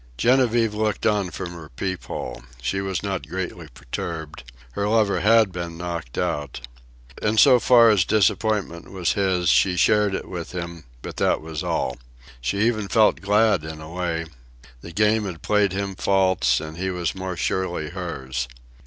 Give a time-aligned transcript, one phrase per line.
[0.17, 2.41] Genevieve looked on from her peep hole.
[2.59, 4.51] She was not greatly perturbed.
[4.71, 6.61] Her lover had been knocked out.
[7.21, 11.61] In so far as disappointment was his, she shared it with him; but that was
[11.63, 11.97] all.
[12.41, 14.25] She even felt glad in a way.
[14.81, 18.47] The Game had played him false, and he was more surely hers.